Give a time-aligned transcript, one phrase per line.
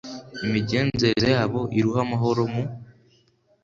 [0.45, 2.63] imigenzereze yabo, iruhe amahoro mu